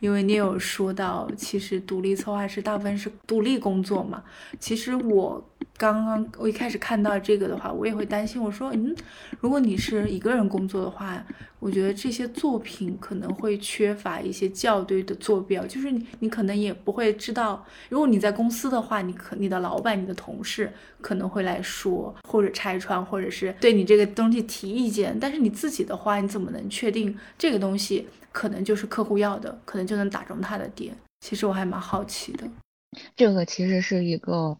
[0.00, 4.24] 因为你有说到，其实独立策划师大部分是独立工作嘛。
[4.58, 5.42] 其实我
[5.76, 8.42] 刚刚我一开始看到这个的话，我也会担心。
[8.42, 8.96] 我说，嗯，
[9.38, 11.22] 如果你是一个人工作的话，
[11.58, 17.64] 我觉得这些作品可能会缺乏一些校对的坐标，就是你你可能也不会知道。
[17.88, 25.18] 如果你在公司的话，你可你的老板、你的同事可能会来说，或者拆穿，或者是对你这个东西提意见。
[25.18, 28.06] 但是你自己的话，你怎么能确定这个东西？
[28.30, 30.94] 可能就是客户要的，可能就能打中他的点。
[31.20, 32.46] 其实我还蛮好奇的，
[33.16, 34.58] 这个其实是一个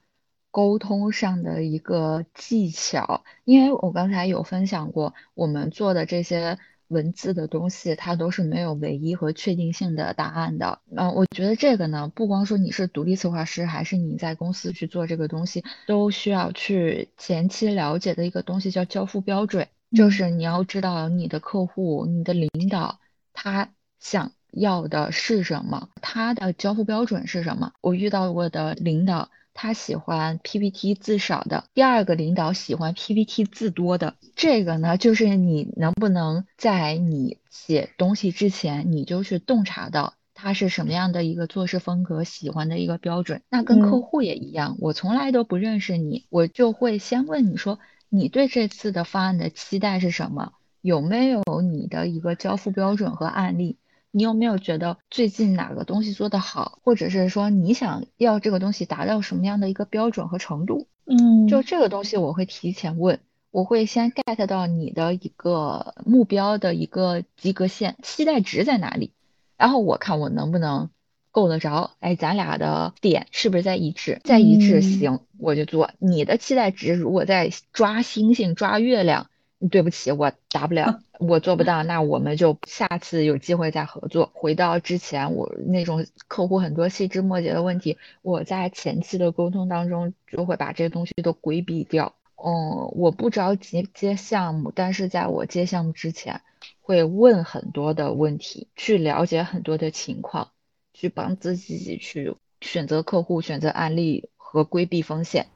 [0.51, 10.81] 沟通上的一个技巧，因为我刚才有分享过，我们做的这些文字的东西，它都是没有唯一和确定性的答案的。
[10.97, 23.01] 嗯，我觉得这个呢，不光说你是独立策划师，还是你在公司去做这个东西，都需要去前期了解的一个东西叫交付标准，就是你要知道你的客户、你的领导。
[23.33, 23.71] 他
[24.01, 25.91] 想要的是什么？
[26.01, 27.73] 他的交付标准是什么？
[27.81, 34.15] 我遇到过的领导，他喜欢 PPT 字少的；第二个领导喜欢 PPT 字多的。
[34.37, 43.41] 这个呢，就是你能不能在你写东西之前，你就去洞察到他是什么样的一个做事风格，喜欢的一个标准。
[43.49, 47.79] 那跟客户也一样，我从来都不认识你，我就会先问你说，
[48.11, 50.53] 你对这次的方案的期待是什么？
[50.83, 53.79] 有没有你的一个交付标准和案例？
[54.17, 60.87] 你有没有觉得最近哪个东西做得好，或者是说你想要这个东西达到什么样的一个标准和程度？
[61.05, 69.13] 嗯，就这个东西我会提前问，我会先 get 到你的一个目标的一个及格线，期待值在哪里，
[69.59, 70.89] 然后我看我能不能
[71.31, 71.91] 够得着。
[72.01, 74.23] 哎，咱俩的点是不是在一致？
[74.25, 75.91] 在一致行，我就做。
[75.99, 79.29] 你的期待值如果在抓星星、抓月亮。
[79.71, 84.31] 对不起，我达不了， 我做不到，那我们就下次有机会再合作。
[84.35, 92.15] 回到之前，我那种客户很多细枝末节的问题，我在前期的沟通当中就会把这些东西都规避掉。
[92.37, 96.43] 嗯，我不着急接项目，但是在我接项目之前，
[96.83, 100.51] 会问很多的问题，去了解很多的情况，
[100.93, 105.47] 去帮自己去选择客户、选择案例和规避风险。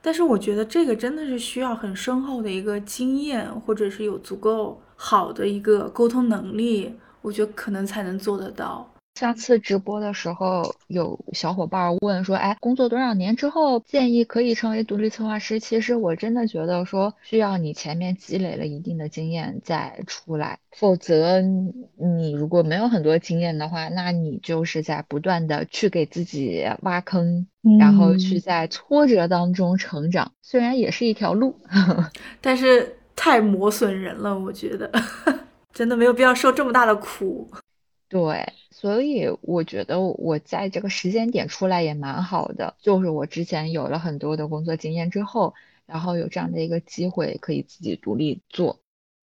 [0.00, 8.93] 但是我觉得这个真的是需要很深厚的一个经验，或者是有足够好的一个沟通能力，我觉得可能才能做得到。
[9.14, 27.46] 上次直播的时候，有小伙伴问说：“哎，工作多少年之后建议可以成为独立策划师？”其实我真的觉得说，需要你前面积累了一定的经验再出来，否则你如果没有很多经验的话，那你就是在不断的去给自己挖坑，
[27.78, 30.32] 然后去在挫折当中成长。
[30.42, 31.56] 虽然也是一条路，
[32.42, 34.90] 但是太磨损人了，我觉得
[35.72, 37.48] 真的没有必要受这么大的苦。
[38.08, 38.44] 对。
[38.84, 45.54] 所以我觉得我在这个时间点出来也蛮好的，就是我之前有了很多的工作经验之后，
[45.86, 48.78] 然后有这样的一个机会可以自己独立做。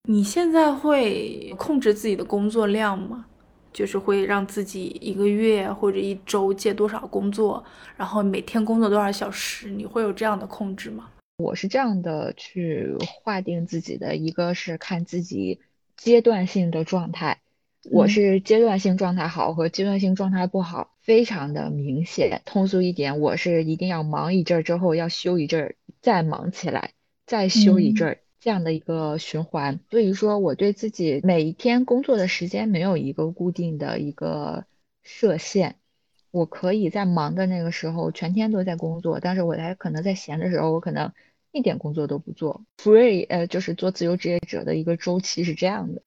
[0.10, 3.28] 你现在会控制自己的工作量吗？
[3.72, 7.64] 就是会让自己一个月或者一周接多少工作，
[7.96, 11.08] 然后每天工作多少小时，你会有这样的控制吗？
[11.38, 15.60] 我是这样的去划定自己的，一个是看自己
[15.96, 17.42] 阶段性的状态。
[17.90, 22.42] 我是阶段性状态好和阶段性状态不好非常的明显。
[22.46, 26.92] 通俗一点，我是一定要忙一阵儿之后要休一阵儿，再忙起来，
[27.26, 29.80] 再休一阵儿，这样的一个循环。
[29.90, 34.66] 所以说，我对自己每一天工作的时间没有一个固定的一个
[35.02, 35.78] 设限。
[36.30, 41.12] 我可以在忙的那个时候全天都在工作，但是我在可能在闲的时候，我可能
[41.52, 42.64] 一点工作都不做。
[42.78, 46.04] Free，呃，就是做自由职业者的一个周期是这样的。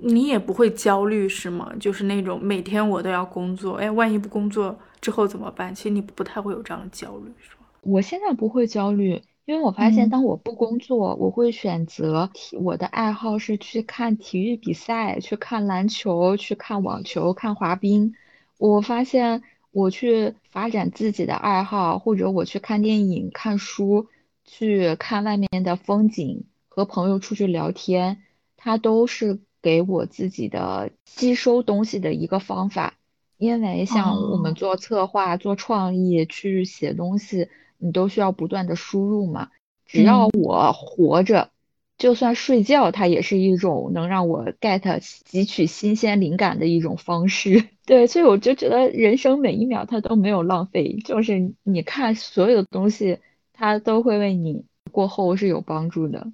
[0.00, 1.72] 你也不会焦虑是吗？
[1.80, 5.74] 就是那种每天我都要工作，哎，万一不工作之后怎么办？
[5.74, 7.66] 其实你不太会有这样的焦虑，是吗？
[7.80, 12.30] 我现在不会焦虑，因为我发现当我不工作，我会选择
[12.60, 18.14] 我的爱好是去看体育比赛，去看篮球，去看网球，看滑冰。
[18.56, 19.42] 我发现
[19.72, 24.06] 我去发展自己的爱好，或者我去看电影、看书，
[24.44, 28.22] 去看外面的风景，和朋友出去聊天，
[28.56, 29.40] 它都是。
[29.62, 32.94] 给我自己的吸收东西的一个方法，
[33.36, 37.48] 因为像我们做策划、做创意、去写东西，
[37.78, 39.50] 你都需要不断的输入嘛。
[39.84, 41.50] 只要我活着，
[41.96, 47.68] 就算睡觉，它也是一种能让我 get 汲取新鲜灵感的一种方式。
[47.86, 53.18] 对，所以我就觉得人生每一秒它都没有浪费，就是你看所有的东西，
[53.52, 56.30] 它都会为你过后是有帮助的。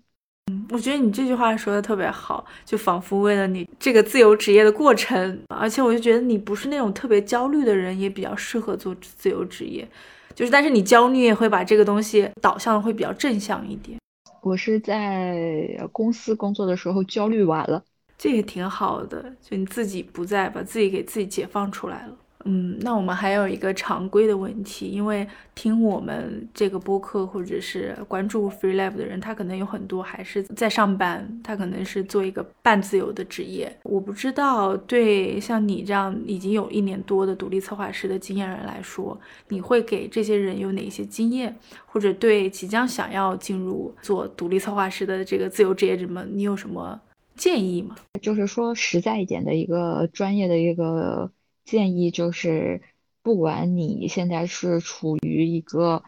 [0.50, 9.88] 嗯，我觉得你这句话说的特别好，就仿佛为了你这个自由职业的过程，而且我就觉得你不是那种特别焦虑的人，也比较适合做自由职业。
[10.34, 13.98] 就是，但是你焦虑也会把这个东西导向会比较正向一点。
[14.42, 17.82] 我是在公司工作的时候焦虑完了，
[18.18, 22.16] 这也挺好的，就你自己不在，把自己给自己解放出来了。
[22.46, 33.74] 嗯，那我们还有一个常规的问题，因为听我们这个播客或者是关注 Free Lab 的人，他可能有很多还是在上班，他可能是做一个半自由的职业。
[33.84, 39.18] 我不知道，对像你这样已经有一年多的独立策划师的经验人来说，
[39.48, 47.00] 你会给这些人有哪些经验，或者对即将想要进入做独立策划师的这个自由职业者们，你有什么
[47.36, 47.96] 建议吗？
[48.20, 51.30] 就是说实在一点的一个专业的一个。
[51.64, 52.82] 建议就是，
[53.22, 56.02] 不管你现在是处于一个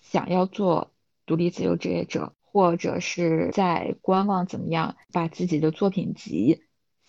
[0.00, 0.92] 想要做
[1.26, 6.62] 独立自由职业者，或者是在观望怎么样，把自己的作品集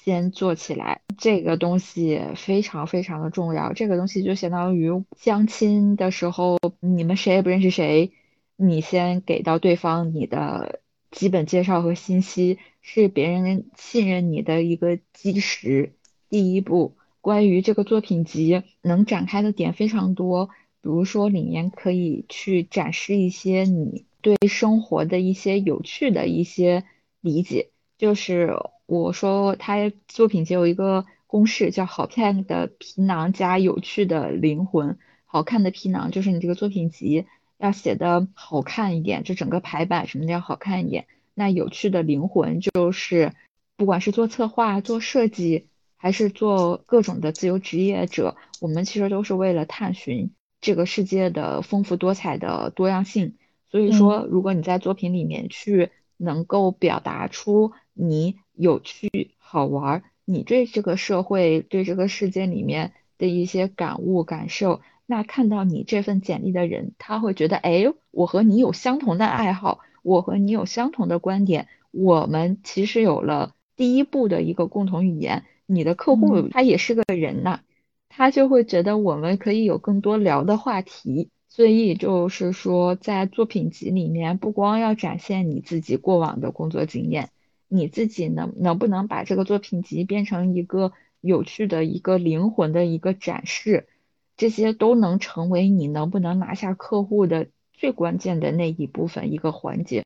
[0.04, 3.74] 先做起来，这个东西非常非常的重要。
[3.74, 8.14] 这个东西就相当于相亲的时候，你们谁也不认识谁，
[8.56, 10.82] 你先给到对方你的
[11.12, 15.93] 基本介绍和信息，是别人信任你的一个基石，
[16.30, 16.97] 第一步。
[17.22, 20.47] 关于这个作品集能展开的点非常多，
[20.82, 26.84] 比如说里面可以去展示一些你对生活的一些有趣的一些
[27.22, 27.69] 理解。
[27.99, 28.57] 就是
[28.88, 34.97] 我说他作品集有一个公式，叫好看的皮囊加有趣的灵魂。
[35.26, 37.28] 好看的皮囊就是你这个作品集
[37.59, 41.05] 要写的好看一点，就整个排版什么的要好看一点。
[41.36, 43.34] 那有趣的灵魂就是
[43.78, 45.67] 不管是做策划、做设计。
[46.02, 53.36] 还是做各种的自由职业者，我们其实都是为了探寻这个世界的丰富多彩的多样性。
[53.70, 75.45] 所以说，如果你在作品里面去能够表达出你有趣、好玩，你对这个社会、对这个世界里面的一些感悟、感受，那看到你这份简历的人，他会觉得，哎，我和你有相同的爱好，我和你有相同的观点，我们其实有了第一步的一个共同语言。
[75.72, 77.61] 你的客户他也是个人呐，
[78.09, 87.30] 他就会觉得我们可以有更多聊的话题，所以就是说，在作品集里面，不光要展现你自己过往的工作经验，
[87.69, 90.91] 你自己能能不能把这个作品集变成一个
[91.22, 93.88] 有趣的一个灵魂的一个展示，
[94.36, 100.03] 这些都能成为你能不能拿下客户的最关键的那一部分一个环节，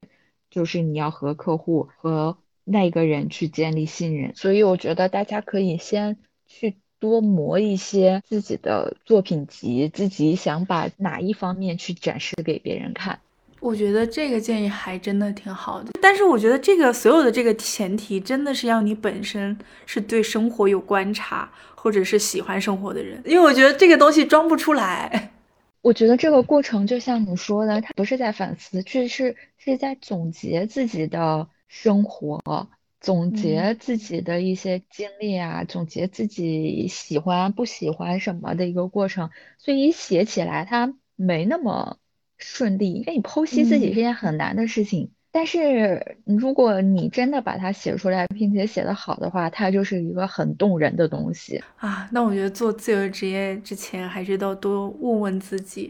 [0.50, 4.36] 就是你要和客户和那个人去建立信任。
[4.36, 13.20] 所以我觉得大家可以先去多磨一些自己的作品集，自己想把哪一方面去展示给别人看。
[13.62, 19.58] 我觉得这个建议还真的挺好的，但是我觉得这个所有的这个前提真的是要你本身
[19.88, 25.32] 是对生活有观察，或者是喜欢生活的人，因为我觉得这个东西装不出来。
[25.82, 31.48] 我觉得这个过程就像你说的，他不是在反思，却是是在总结自己的
[31.84, 32.70] 生活，
[33.02, 41.98] 总结自己的一些经历啊，总结自己喜欢不喜欢什么的一个过程，所以写起来它没那么。
[42.38, 45.10] 顺利，因为你剖析自己是件很难的事情。
[45.32, 52.10] 但是如果你真的把它写出来，并且写得好的话，它就是一个很动人的东西啊。
[52.12, 55.90] 那我觉得做自由职业之前，还是要多问问自己，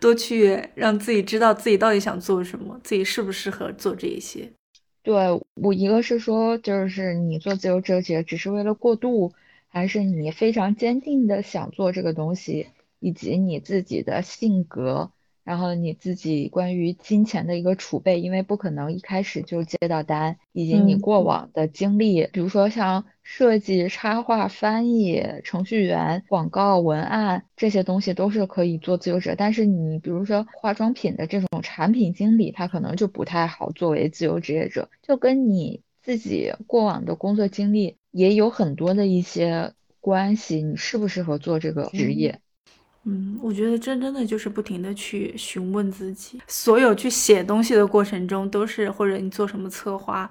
[0.00, 4.50] 多去让自己知道自己到底想做什么，自己适不适合做这一些。
[5.02, 5.14] 对
[5.54, 9.32] 我，一个是说，就是你做自由职业只是为了过渡，
[9.68, 12.68] 还是你非常坚定的想做这个东西？
[13.00, 15.10] 以及你自己的性格，
[15.44, 42.30] 然后你自己关于金钱的一个储备，因为不可能一开始就接到单，以及你过往的经历，比如说像设计、插画、翻译、程序员、广告文案这些东西都是可以做自由职但是你比如说化妆品的这种产品经理，他可能就不太好作为自由职业者，就跟你自己过往的工作经历也有很多的一些关系，你适不适合做这个职业？
[42.32, 42.43] 嗯，
[43.06, 50.30] 嗯我觉得真真的就是不停的去询问自己，所有去写东西的过程中，都是或者你做什么策划，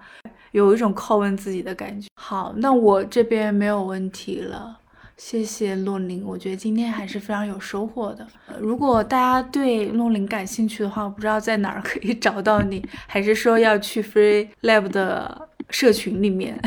[0.52, 2.08] 有一种拷问自己的感觉。
[2.16, 4.80] 好，那我这边没有问题了，
[5.18, 8.26] 谢谢洛林，我觉得今天还是非常有收获的。
[8.60, 16.60] 如果大家对洛林感兴趣的话，我不知道在哪儿可以 找到你，还是说要去 Free Lab 的社群里面？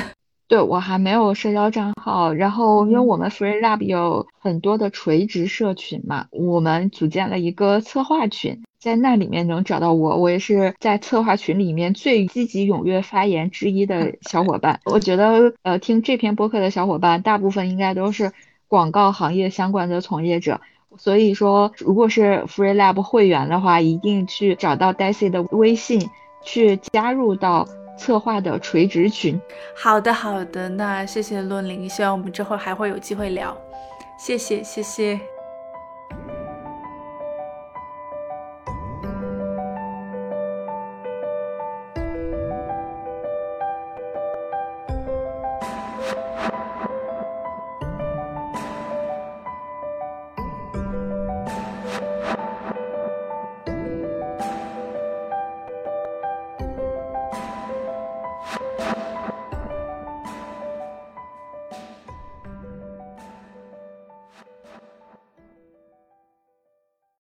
[0.49, 14.79] 对我还没有社交账号，然后因为我们 Free Lab 有很多的垂直社群嘛，我们组建了一个策划群，在那里面能找到我，我也是在策划群里面最积极踊跃发言之一的小伙伴。
[14.85, 18.31] 我觉得呃听这篇播客的小伙伴，大部分应该都是
[18.69, 20.61] 广告行业相关的从业者，
[20.97, 26.09] 所以说如果是 Free Lab 会员的话，一定去找到 Daisy 的微信，
[26.45, 27.67] 去加入到。
[27.97, 29.41] 策划的垂直群，
[29.75, 33.57] 好的好的，那谢谢洛林，希望我们之后还会有机会聊，
[34.19, 35.36] 谢谢谢谢。